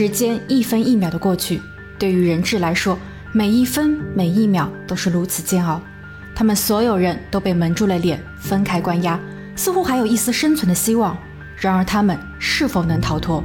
[0.00, 1.60] 时间一分一秒的过去，
[1.98, 2.96] 对于人质来说，
[3.32, 5.82] 每一分每一秒都是如此煎熬。
[6.36, 9.18] 他们所有人都被蒙住了脸，分开关押，
[9.56, 11.18] 似乎还有一丝生存的希望。
[11.56, 13.42] 然而，他们是否能逃脱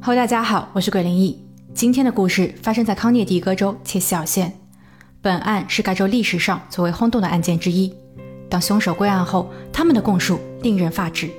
[0.00, 1.36] 哈喽大家好，我是鬼灵异。
[1.74, 4.56] 今天的故事发生在康涅狄格州切西尔县。
[5.20, 7.92] 本案是该州历史上最为轰动的案件之一。
[8.48, 11.30] 当凶手归案后，他们的供述令人发指。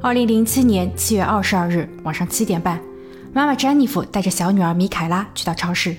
[0.00, 2.80] 二零零七年七月二十二日晚上七点半，
[3.32, 5.94] 妈妈詹妮弗带着小女儿米凯拉去到超市。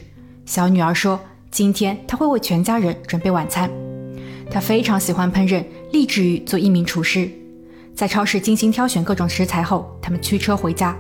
[0.46, 1.18] 小女儿说
[1.50, 3.72] ：“今天她会为全家人准备晚餐。”
[4.52, 7.32] 她非常喜欢烹饪，立志于做一名厨师。
[7.96, 10.94] 在超市精心挑选各种食材后，他们驱车回家。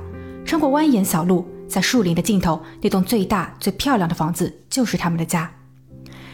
[0.46, 5.52] 穿过蜿蜒小路，在树林的尽头，那栋最大、最漂亮的房子就是他们的家。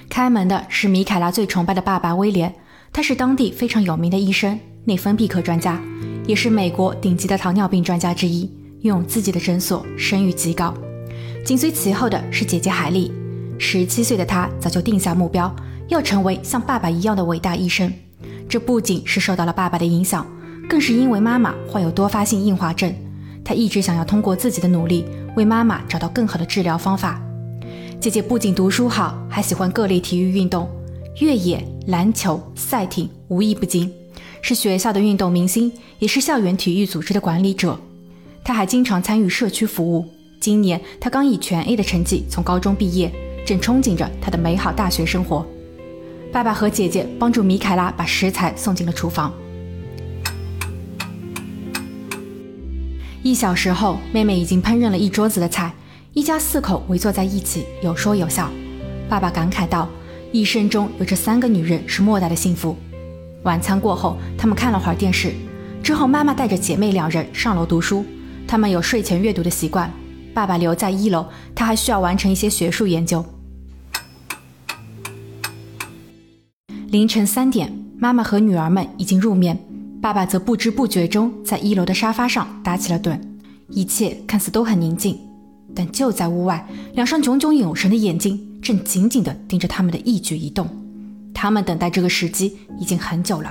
[0.09, 2.53] 开门的是米凯拉最崇拜的爸爸威廉，
[2.91, 5.79] 他是当地非常有名的医生，内分泌科专家。
[6.25, 10.73] 也是美国顶级的糖尿病专家之一，拥有自己的诊所，声誉极高。
[11.45, 13.11] 紧随其后的是姐姐海莉，
[13.59, 15.55] 十七岁的她早就定下目标，
[15.87, 17.93] 要成为像爸爸一样的伟大医生。
[18.47, 20.25] 这不仅是受到了爸爸的影响，
[20.67, 22.91] 更是因为妈妈患有多发性硬化症，
[23.43, 25.05] 她一直想要通过自己的努力
[25.35, 27.21] 为妈妈找到更好的治疗方法。
[27.99, 30.69] 姐姐不仅读书好，还喜欢各类体育运动，
[31.19, 33.91] 越野、篮球、赛艇无一不精。
[34.41, 35.69] 是学校的运动明星，
[35.99, 37.77] 也是校园体育组织的管理者。
[38.41, 40.05] 他还经常参与社区服务。
[40.39, 43.11] 今年他刚以全 A 的成绩从高中毕业，
[43.45, 45.45] 正憧憬着他的美好大学生活。
[46.31, 49.33] 爸爸和姐姐帮助米凯拉把食材送进了厨房。
[53.23, 55.73] 一小时后，妹妹已经烹饪了一桌子的菜，
[56.13, 58.49] 一家四口围坐在一起，有说有笑。
[59.07, 59.87] 爸爸感慨道
[60.33, 62.75] ：“一生中有这三个女人是莫大的幸福。”
[63.43, 65.33] 晚餐过后，他们看了会儿电视，
[65.83, 68.03] 之后妈妈带着姐妹两人上楼读书。
[68.47, 69.91] 他们有睡前阅读的习惯。
[70.33, 73.23] 爸爸留在一楼，他还需要完成一些学术研究。
[76.87, 79.57] 凌晨三点，妈妈和女儿们已经入眠，
[80.01, 83.19] 爸爸则不知不觉中在一楼的沙发上打起了盹。
[83.69, 85.19] 一切看似都很宁静，
[85.79, 90.67] 但就在屋外，两双炯炯有神的眼睛正紧紧地盯着他们的一举一动。
[91.33, 93.49] 他们等待这个时机已经很久了。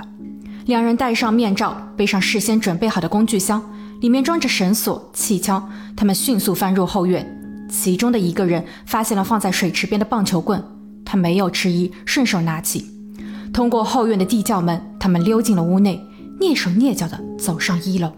[0.67, 3.59] 两人戴上面罩，背上事先准备好的工具箱，
[4.01, 5.67] 里面装着绳索、气枪。
[5.97, 7.27] 他们迅速翻入后院，
[7.67, 10.63] 其中的一个人发现了放在水池边的棒球棍，
[11.03, 12.85] 他没有迟疑，顺手拿起。
[13.51, 15.99] 通过后院的地窖门，他们溜进了屋内，
[16.39, 18.13] 蹑手蹑脚地走上一楼。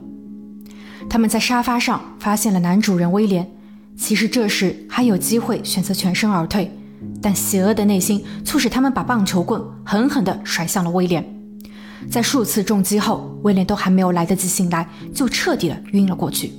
[1.10, 3.50] 他们在沙发上发现了男主人威廉。
[4.02, 6.76] 其实这时还有机会选择全身而退。
[7.22, 11.24] 但邪恶的内心促使他们把棒球棍狠狠地甩向了威廉。
[12.10, 16.52] 在数次重击后，威廉都还没有来得及醒来，就彻底的晕了过去。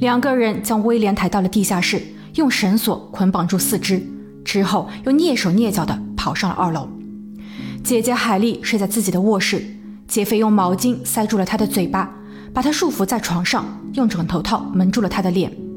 [0.00, 2.02] 两个人将威廉抬到了地下室，
[2.34, 4.02] 用绳索捆绑住四肢，
[4.44, 6.88] 之后又蹑手蹑脚地跑上了二楼。
[7.84, 9.64] 姐姐海莉睡在自己的卧室，
[10.08, 12.12] 劫匪用毛巾塞住了她的嘴巴，
[12.52, 13.64] 把她束缚在床上，
[13.94, 15.67] 用枕头套蒙住了她的脸。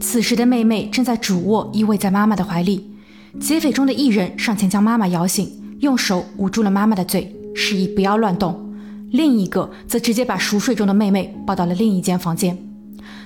[0.00, 2.90] 此时的妹妹正在主卧依偎在妈妈的怀里。
[3.40, 5.50] 劫匪中的一人上前将妈妈摇醒，
[5.80, 8.54] 用手捂住了妈妈的嘴，示意不要乱动；
[9.10, 12.56] 另一个则直接把熟睡中的妹妹抱到了另一间房间。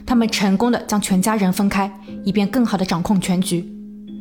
[0.07, 1.93] 他们成功的将全家人分开，
[2.25, 3.71] 以便更好的掌控全局。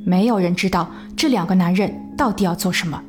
[0.06, 3.02] 没有人知道这两个男人到底要做什么。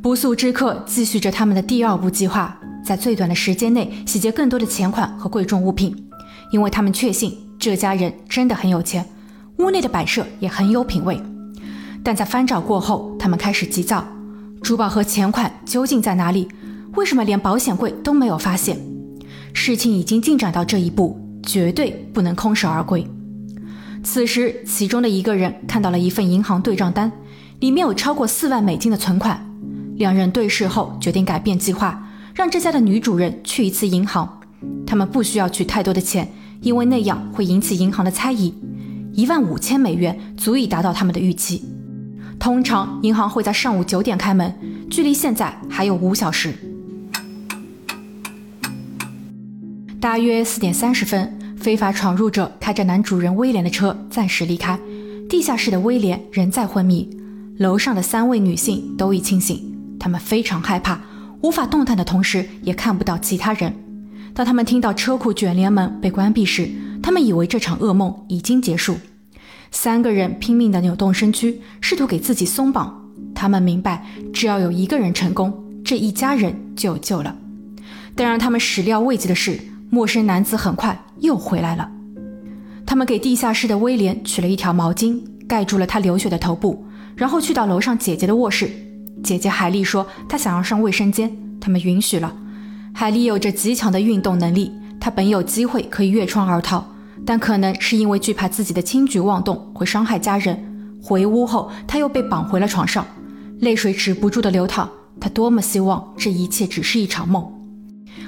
[0.00, 5.94] 不速之客继续着他们的第二步计划，在最短的时间内洗劫更多的钱款和贵重物品，
[6.50, 7.36] 因为他们确信。
[7.58, 9.08] 这家人真的很有钱，
[9.58, 11.22] 屋内的摆设也很有品味。
[12.02, 14.04] 但在翻找过后，他们开始急躁：
[14.60, 16.48] 珠宝和钱款究竟在哪里？
[16.96, 18.76] 为什么连保险柜都没有发现？
[19.54, 23.06] 事情已经进展到这一步，绝对不能空手而归。
[24.02, 27.12] 此时，其中的一个人看到了一份银行对账单，
[27.60, 29.40] 里面有超过四万美金的存款。
[29.94, 32.01] 两人对视后，决定改变计划，
[32.34, 34.40] 让这家的女主人去一次银行。
[34.86, 36.28] 他们不需要取太多的钱。
[36.62, 38.54] 因为那样会引起银行的猜疑，
[39.14, 41.64] 一万五千美元足以达到他们的预期。
[42.38, 44.54] 通常银行会在上午九点开门，
[44.88, 46.54] 距离现在还有五小时。
[50.00, 54.78] 大约四点三十分，非法闯入者开着男主人威廉的车暂时离开。
[55.28, 57.10] 地下室的威廉仍在昏迷，
[57.58, 61.00] 楼上的三位女性都已清醒，她们非常害怕，
[61.42, 63.74] 无法动弹的同时也看不到其他人。
[64.32, 66.68] 当他们听到车库卷帘门被关闭时，
[67.02, 68.96] 他们以为这场噩梦已经结束。
[69.70, 72.98] 三个人拼命地扭动身躯，试图给自己松绑。
[73.34, 75.52] 他们明白，只要有一个人成功，
[75.84, 77.36] 这一家人就有救了。
[78.14, 79.58] 但让他们始料未及的是，
[79.90, 81.90] 陌生男子很快又回来了。
[82.86, 85.18] 他们给地下室的威廉取了一条毛巾，
[85.48, 86.84] 盖住了他流血的头部，
[87.16, 88.70] 然后去到楼上姐姐的卧室。
[89.22, 91.30] 姐姐海莉说，她想要上卫生间，
[91.60, 92.34] 他们允许了。
[92.92, 96.84] 海莉有着极强的运动能力，她本有机会可以越窗而逃。
[97.24, 100.60] 但可能是因为惧怕自己的轻举妄动会伤害家人，
[101.00, 103.06] 回屋后她又被绑回了床上，
[103.60, 104.90] 泪水止不住的流淌。
[105.20, 107.46] 她多么希望这一切只是一场梦。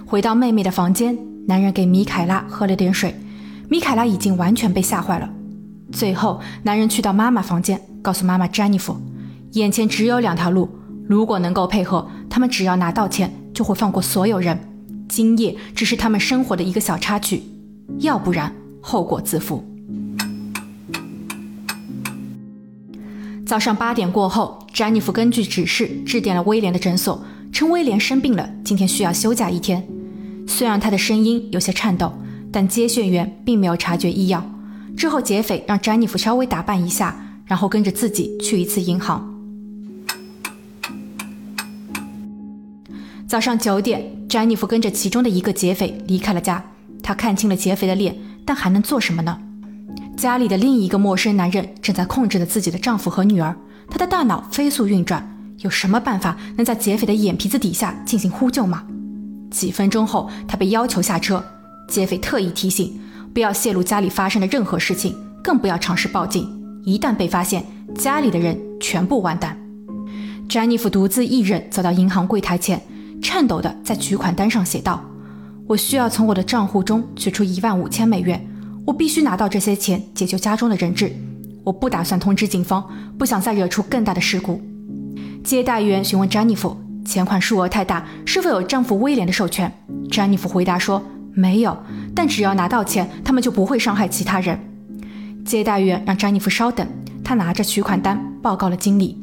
[0.06, 1.18] 回到妹妹的房间，
[1.48, 3.12] 男人给米凯拉喝了点水，
[3.68, 5.28] 米凯拉已经完全被吓坏了。
[5.90, 8.96] 最后，男人去到妈妈房间，告诉妈妈詹妮弗，
[9.52, 10.68] 眼前只有两条路，
[11.06, 14.58] 如果能够配合，他们只要拿到钱就会放过所有人，
[15.08, 17.42] 今夜只是他们生活的一个小插曲，
[17.98, 18.52] 要不然。
[18.86, 19.64] 后果自负。
[23.46, 29.82] 早上八点过后，詹妮弗根据指示致电了威廉的诊所，称威廉生病了，今天需要休假一天。
[30.46, 32.12] 虽然他的声音有些颤抖，
[32.52, 34.44] 但接线员并没有察觉异样。
[34.94, 37.16] 之后，劫匪让詹妮弗稍微打扮一下，
[37.46, 39.33] 然后跟着自己去一次银行。
[43.34, 46.64] 早上九点，詹妮弗跟着其中的一个劫匪离开了家。
[47.02, 48.16] 她看清了劫匪的脸。
[48.46, 49.36] 但还能做什么呢？
[50.16, 53.56] 家里的另一个陌生男人正在控制着自己的丈夫和女儿，
[53.90, 55.28] 他的大脑飞速运转。
[55.58, 58.84] 有什么办法能在劫匪的眼皮子底下进行呼救吗？
[59.50, 61.44] 几分钟后，他被要求下车。
[61.88, 63.00] 劫匪特意提醒，
[63.34, 66.48] 不要泄露家里发生的任何事情，更不要尝试报警。
[66.84, 67.66] 一旦被发现，
[67.96, 69.58] 家里的人全部完蛋。
[70.48, 72.80] 詹妮弗独自一人走到银行柜台前，
[73.34, 75.04] 颤抖地在取款单上写道。
[75.66, 78.40] 我需要从我的账户中取出一万五千美元，
[78.86, 81.10] 我必须拿到这些钱解救家中的人质。
[81.64, 82.88] 我不打算通知警方，
[83.18, 84.62] 不想再惹出更大的事故。
[85.42, 89.72] 接待员询问詹妮弗，钱款数额太大，是否有丈夫威廉的授权？
[90.08, 91.02] 詹妮弗回答说
[91.32, 91.76] 没有，
[92.14, 94.56] 但只要拿到钱，他们就不会伤害其他人。
[95.44, 96.86] 接待员让詹妮弗稍等，
[97.24, 99.20] 他拿着取款单报告了经理。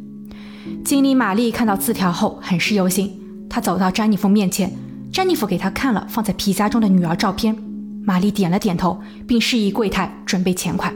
[0.83, 3.20] 经理玛丽看到字条后很是忧心，
[3.51, 4.71] 她走到詹妮弗面前。
[5.11, 7.53] 詹妮弗给他看了放在皮夹中的女儿照片，
[8.01, 10.95] 玛丽点了点头，并示意柜台准备钱款。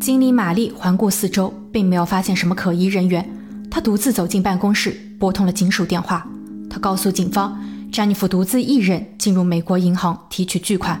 [0.00, 3.24] 经理玛丽环顾四周，并没有发现什么可疑人员。
[3.70, 6.26] 她独自走进办公室，拨通了警署电话。
[6.68, 7.56] 她告诉警方，
[7.92, 11.00] 詹妮弗独自一人进入美国银行提取巨款，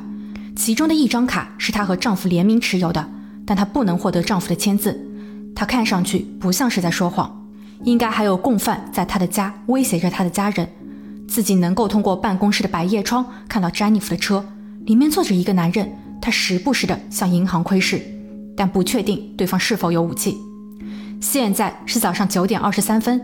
[0.54, 3.04] 其中的一张卡是她和丈夫联名持有的，
[3.44, 5.09] 但她不能获得丈夫的签字。
[5.60, 7.30] 他看上去不像是在说谎。
[7.84, 10.66] 应该还有共犯在他的家威胁着他的家人，
[11.28, 14.42] 自己能够通过办公室的百叶窗看到詹妮弗的车，
[14.86, 18.00] 里面坐着一个男人，他时不时的向银行窥视，
[18.56, 20.34] 但不确定对方是否有武器。
[21.20, 23.20] 现在是早上九点二十三分，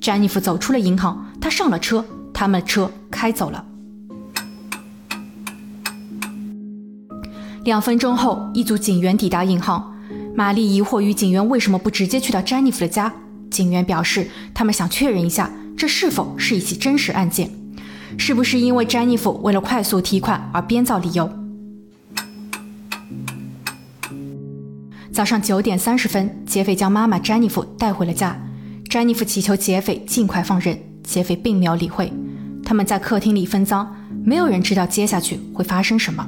[0.00, 3.64] 詹妮弗走出了银行，她上了车，他们的车开走了。
[7.64, 9.92] 两分钟后，一组警员抵达银行，
[10.40, 13.12] 玛丽疑惑于警员为什么不直接去到詹妮弗的家。
[13.50, 17.50] 警员表示，他们想确认一下这是否是一起真实案件，
[18.16, 21.30] 是不是因为詹妮弗为了快速提款而编造理由。
[25.12, 28.34] 早上九点三十分，劫匪将妈妈詹妮弗带回了家。
[28.88, 32.10] 詹妮弗祈求劫匪尽快放人，劫匪并没有理会。
[32.64, 33.86] 他们在客厅里分赃，
[34.24, 36.26] 没有人知道接下去会发生什么。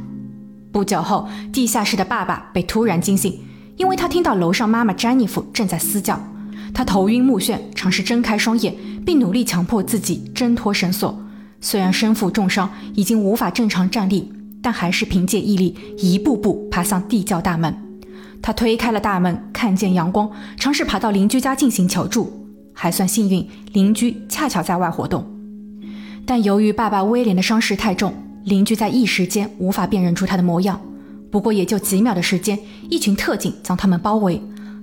[0.70, 3.40] 不久后，地下室的爸爸被突然惊醒，
[3.76, 6.20] 因为他听到楼上妈妈詹妮弗正在嘶叫。
[6.74, 8.74] 他头晕目眩，尝试睁开双眼，
[9.04, 11.18] 并努力强迫自己挣脱绳索。
[11.60, 17.74] 虽然身负重伤，已经无法正常站立，但还是凭借毅力一步步爬向地窖大门。
[18.40, 22.48] 他推开了大门，看见阳光，尝试爬到邻居家进行求助。
[22.72, 25.24] 还算幸运，邻居恰巧在外活动。
[26.24, 28.14] 但由于爸爸威廉的伤势太重，
[28.44, 30.80] 邻居在一时间无法辨认出他的模样。
[31.32, 32.58] 不过也就几秒的时间，
[32.90, 34.40] 一群特警将他们包围。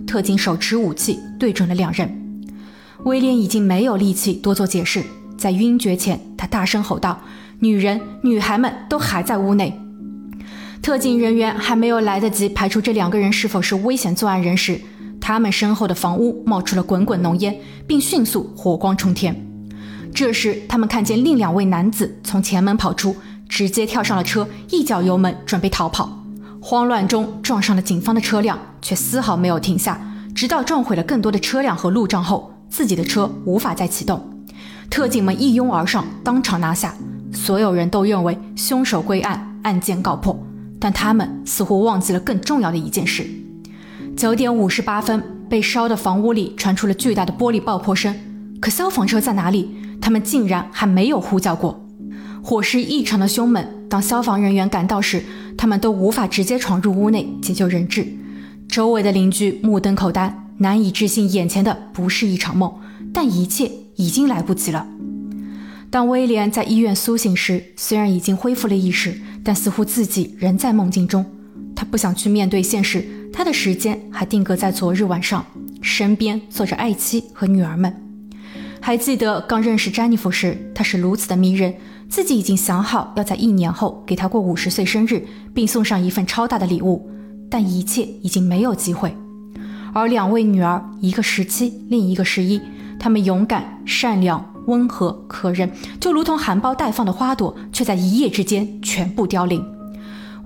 [0.07, 2.11] 特警手持武器对准了两人，
[3.03, 5.03] 威廉已经没有力气多做解释，
[5.37, 7.21] 在晕厥前，他大声吼道
[7.59, 9.79] ：“女人、女孩们都还在屋内。”
[10.81, 14.81] 特警人员还没有来得及排除这两个人是否是危险作案人时，
[15.21, 19.35] 他们身后的房屋冒出了滚滚浓烟，并迅速火光冲天。
[20.15, 23.15] 这时，他们看见另两位男子从前门跑出，
[23.47, 26.18] 直接跳上了车，一脚油门准备逃跑。
[26.61, 29.99] 慌乱中撞上了警方的车辆，却丝毫没有停下，
[30.35, 34.21] 直到撞毁了更多的车辆和路障后，自己的车无法再启动。
[34.89, 36.93] 特警们一拥而上，当场拿下。
[37.31, 40.37] 所有人都认为凶手归案，案件告破。
[40.79, 43.25] 但他们似乎忘记了更重要的一件事。
[44.17, 48.15] 九点五十八分，被烧的房屋里传出了巨大的玻璃爆破声。
[48.59, 49.75] 可消防车在哪里？
[50.01, 51.85] 他们竟然还没有呼叫过。
[52.41, 55.23] 火势异常的凶猛，当消防人员赶到时，
[55.59, 58.07] 他们都无法直接闯入屋内解救人质。
[58.69, 62.73] 周围的邻居目瞪口呆，难以置信眼前的不是一场梦，
[63.13, 64.87] 但一切已经来不及了。
[65.89, 69.13] 当威廉在医院苏醒时，虽然已经恢复了意识，
[69.43, 71.25] 但似乎自己仍在梦境中。
[71.75, 75.45] 他不想去面对现实，他的时间还定格在昨日晚上，
[75.81, 77.93] 身边坐着爱妻和女儿们。
[78.79, 81.73] 还记得刚认识詹妮弗时，她是如此的迷人，
[82.09, 85.23] 自己已经想好要在一年后给她过五十岁生日，
[85.53, 87.07] 并送上一份超大的礼物，
[87.49, 89.15] 但一切已经没有机会。
[89.93, 92.59] 而两位女儿，一个十七，另一个十一，
[92.99, 94.43] 她们勇敢、善良。
[94.65, 99.65] 温和可人，就如同含苞待放的花朵，却在一夜之间全部凋零。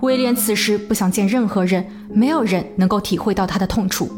[0.00, 4.08] 威廉此时不想见任何人，没有人能够体会到他的痛楚。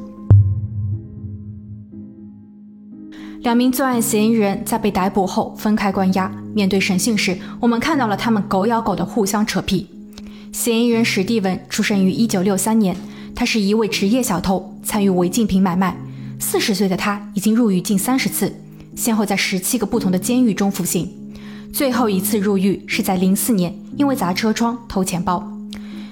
[3.46, 6.28] 两名作案嫌疑人在被逮捕后分开关押。
[6.52, 9.86] 面对审讯时，我们看到了他们狗咬狗的互相扯皮。
[10.50, 12.96] 嫌疑人史蒂文出生于1963年，
[13.36, 15.96] 他是一位职业小偷，参与违禁品买卖。
[16.40, 18.52] 四十岁的他已经入狱近三十次。
[18.96, 21.08] 先后在十七个不同的监狱中服刑，
[21.72, 25.48] 最后一次入狱是在零四年，因为砸车窗偷钱包。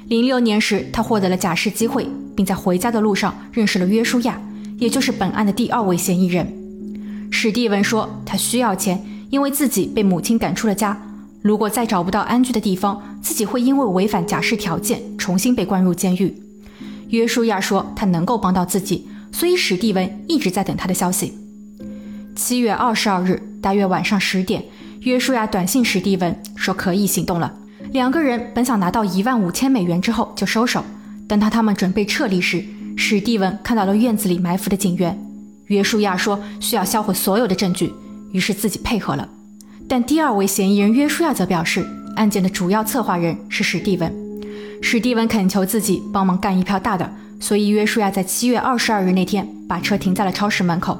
[0.06, 4.40] 零六年时，他获得了假释机会，并在回家的路上认识了约书亚，
[4.78, 6.60] 也就是本案的第二位嫌疑人。
[7.36, 10.96] 史蒂文说，他需要钱，因为自己被母亲赶出了家，
[11.42, 16.32] 如果再找不到安居的地方，自己会因为违反假释条件重新被关入监狱。
[17.08, 21.34] 约书亚说，他能够帮到自己，所以史蒂文一直在等他的消息。
[22.36, 24.62] 七月二十二日，大约晚上十点，
[25.00, 27.52] 约书亚短信史蒂文说可以行动了。
[27.90, 30.84] 两个人本想拿到一万五千美元之后就收手，
[31.26, 32.64] 但当他们准备撤离时，
[32.96, 35.18] 史蒂文看到了院子里埋伏的警员。
[35.66, 37.92] 约书亚说需要销毁所有的证据，
[38.32, 39.28] 于是自己配合了。
[39.88, 44.12] 但第二位嫌疑人约书亚则表示，案件的主要策划人是史蒂文。
[44.82, 50.98] 史蒂文恳求自己帮忙干一票大的，所以约书亚在七月二十二日那天把车停在了超市门口。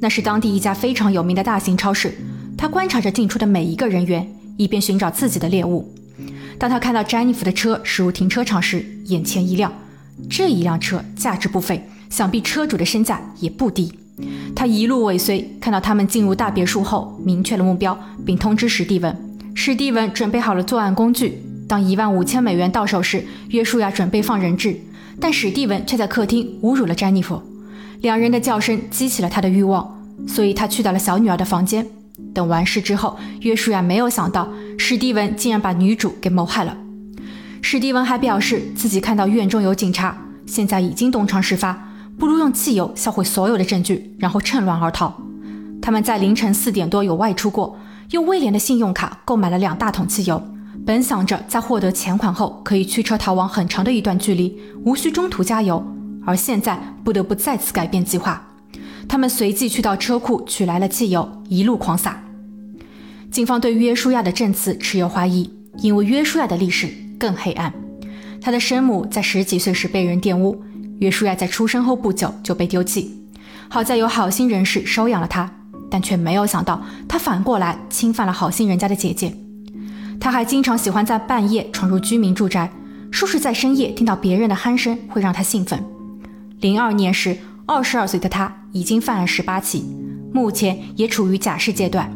[0.00, 2.12] 那是当地一家非常有名的大型超市。
[2.58, 5.92] 他观察着进出的每一个人员，以便寻找自己的猎物。
[6.58, 9.72] 当他看到詹妮弗的车驶入停车场时，眼前一亮。
[10.28, 13.90] 这一辆车价值不菲，想必车主的身价也不低。
[14.54, 19.16] 他一路尾随，看到他们进入大别墅后，明确了目标，并通知史蒂文。
[19.54, 21.42] 史蒂文准备好了作案工具。
[21.66, 24.78] 当一万五千美元到手时，约书亚准备放人质，
[25.18, 27.40] 但史蒂文却在客厅侮辱了詹妮弗。
[28.02, 31.86] 两人的叫声激起了他的欲望，所以他去到了小女儿的房间。
[32.34, 36.76] 等完事之后，约书亚没有想到史蒂文竟然把女主给谋害了。
[37.62, 40.14] 史蒂文还表示自己看到院中有警察，
[40.44, 45.12] 现在已经东窗事发，不如用汽油销毁所有的证据，然后趁乱而逃。
[45.80, 47.76] 他们在凌晨四点多有外出过，
[48.10, 50.40] 用威廉的信用卡购买了两大桶汽油，
[50.86, 55.84] 本想着在获得钱款后可以驱车逃亡很长的一段距离，无需中途加油。
[56.24, 58.48] 而现在不得不再次改变计划，
[59.08, 62.22] 他们随即去到车库取来了汽油，一路狂洒。
[63.28, 66.88] 警方对约书亚的证词持有怀疑，因为约书亚的历史
[67.18, 67.72] 更黑暗。
[68.40, 70.62] 他的生母在十几岁时被人玷污，
[71.02, 73.26] 约书亚在出生后不久就被丢弃。
[73.68, 75.50] 好在有好心人士收养了他，
[75.90, 79.36] 但却没有想到他反过来侵犯了好心人家的姐姐。
[80.20, 82.70] 他还经常喜欢在半夜闯入居民住宅，
[83.10, 85.84] 说是在深夜听到别人的鼾声会让他兴奋。
[86.60, 89.84] 零二年时，二十二岁的他已经犯了十八起，
[90.32, 92.08] 目前也处于假释阶段。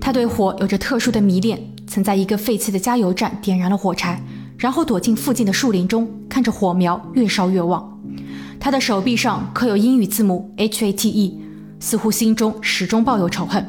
[0.00, 4.24] 他对火有着特殊的迷恋，曾在一个废弃的加油站点燃了火柴，
[4.56, 7.91] 然后躲进附近的树林中，看着火苗越烧越旺。
[8.62, 11.36] 他的手臂上刻有英语字母 H A T E，
[11.80, 13.68] 似乎心中始终抱有仇恨。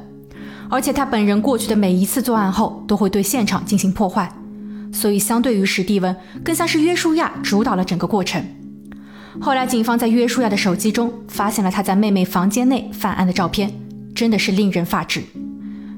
[0.70, 4.32] 而且他本人过去的每一次作案后，都会对现场进行破坏，
[4.92, 8.46] 所以相对于史蒂文，更像是约书亚主导了整个过程。
[9.42, 13.74] 后来，警方在约书亚的手机中发现了他在妹妹房间内犯案的照片，
[14.14, 15.24] 真的是令人发指。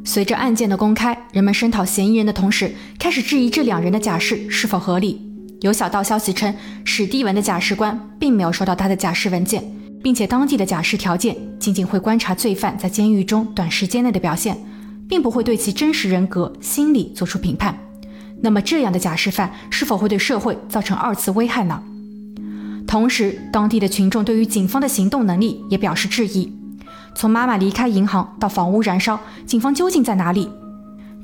[0.06, 5.25] 随着案件的公开，人们声讨嫌疑人的同时，开始质疑这两人的假释是否合理。
[5.66, 6.54] 有小道消息称，
[6.84, 9.64] 史蒂文的假释官并没有收到他的假释文件，
[10.04, 14.56] 并且当地的假释条件仅仅会观察罪犯在监狱中短时间内的表现，
[15.10, 17.76] 并不会对其真实人格、心理做出评判。
[18.44, 21.82] 那么，这样的假释犯是否会对社会造成二次危害呢？
[22.86, 26.56] 同时，当地的群众对于警方的行动能力也表示质疑。
[27.16, 30.48] 从妈妈离开银行到房屋燃烧，警方究竟在哪里？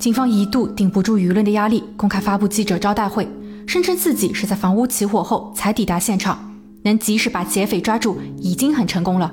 [0.00, 3.28] 警方一度顶不住舆论的压力，公开发布记者招待会，
[3.72, 6.52] 声称自己是在房屋起火后才抵达现场，
[6.82, 9.32] 能及时把劫匪抓住已经很成功了。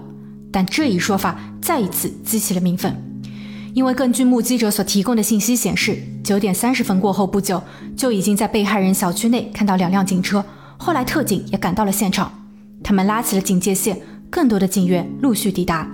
[0.49, 2.95] 但这一说法再一次激起了民愤，
[3.73, 7.61] 因为根据目击者所提供的信息显示，九点三十分过后不久，
[7.97, 10.45] 就已经在被害人小区内看到两辆警车。
[10.77, 12.31] 后来特警也赶到了现场，
[12.81, 15.85] 他们拉起了警戒线，更多的警员陆续抵达。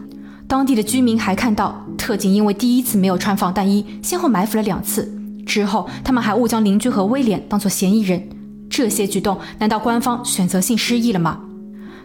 [0.47, 5.11] 当地的居民还看到，特警因为第一次没有穿防弹衣，先后埋伏了两次。
[5.47, 8.29] 之后，他们还误将邻居和威廉当作嫌疑人。
[8.69, 11.39] 这些举动，难道官方选择性失忆了吗？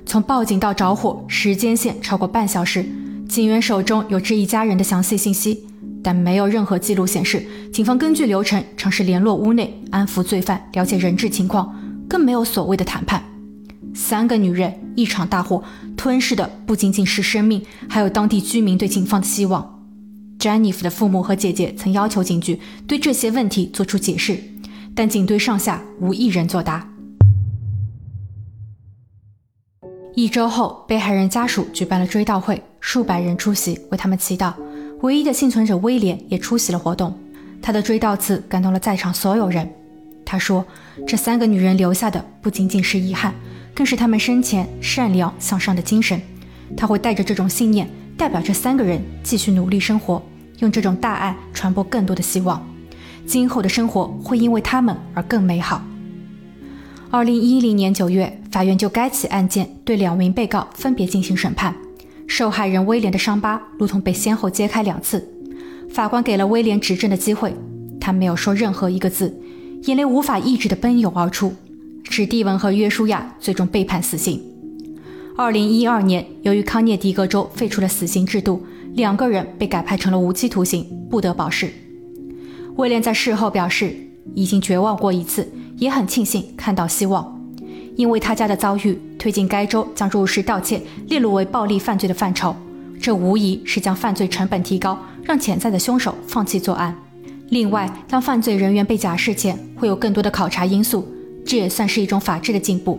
[0.07, 2.85] 从报警到着火，时间线超过半小时。
[3.29, 5.65] 警员手中有这一家人的详细信息，
[6.03, 11.73] 但没有任何记录显示，警方根据流程尝试联络屋内，安抚罪犯，了解人质情况，
[12.09, 13.23] 更没有所谓的谈判。
[13.95, 15.63] 三个女人，一场大火，
[15.97, 19.81] 吞噬的不仅仅是生命，还有当地居民对警方的希望。
[20.39, 24.43] 詹妮弗的父母和姐姐曾要求警局对这些问题做出解释，
[25.01, 26.87] 但警队上下无一人作答。
[30.15, 34.53] 一周后，被害人家属举办了追悼会，数百人出席为他们祈祷。
[35.01, 37.19] 唯一的幸存者威廉也出席了活动。
[37.63, 39.67] 他的追悼词感动了在场所有人。
[40.23, 40.63] 他说
[41.09, 43.33] ：“这三个女人留下的不仅仅是遗憾，
[43.75, 46.21] 更是他们生前善良向上的精神。
[46.77, 47.89] 他会带着这种信念，
[48.19, 50.23] 代表这三个人继续努力生活，
[50.59, 52.63] 用这种大爱传播更多的希望。
[53.27, 55.83] 今后的生活会因为他们而更美好。”
[57.11, 61.75] 二零一零年九月，法院就该起案件对两名被告分别进行审判。
[62.29, 65.29] 受害人威廉的伤疤如同被先后揭开两次，
[65.91, 67.53] 法官给了威廉指证的机会，
[68.01, 69.37] 他没有说任何一个字，
[69.87, 71.53] 眼泪无法抑制的奔涌而出。
[72.09, 74.41] 史蒂文和约书亚最终被判死刑。
[75.37, 81.73] 二零一二年，由于康涅狄格州废除了死刑制度，两个人被改判成了无期徒刑，不得保释。
[82.81, 83.95] 威廉在事后表示，
[84.35, 85.47] 已经绝望过一次。
[85.77, 87.39] 也很庆幸看到希望，
[87.95, 92.57] 因为他家的遭遇推进该州将入室盗窃列入为暴力犯罪的范畴，
[93.01, 96.95] 这无疑是将犯罪成本提高，让潜在的凶手放弃作案。
[97.51, 101.07] 另外，当犯罪人员被假释前，会有更多的考察因素，
[101.45, 102.99] 这也算是一种法治的进步。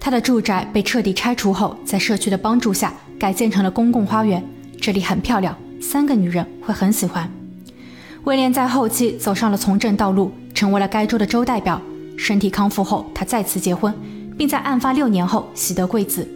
[0.00, 4.42] 他的住宅被彻底拆除后，在社区的帮助下改建成了公共花园，
[4.80, 7.30] 这里很漂亮，三个女人会很喜欢。
[8.26, 10.30] 威廉在后期走上了从政道路。
[10.56, 11.80] 成为了该州的州代表。
[12.16, 13.92] 身体康复后，他再次结婚，
[14.38, 16.26] 并在案发六年后喜得贵子。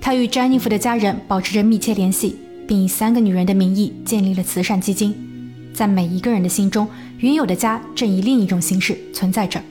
[0.00, 5.14] 他与詹妮弗的家人保持着密切联系，并以三个女人的名义建立了慈善基金。
[5.72, 9.62] 在每一个人的心中，原有的家正以另一种形式存在着。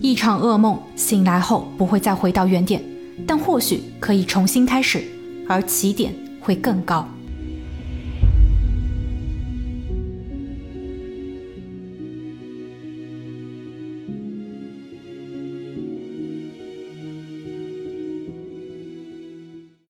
[0.00, 2.80] 一场噩梦，醒来后不会再回到原点，
[3.26, 5.02] 但或许可以重新开始，
[5.48, 7.08] 而起点会更高。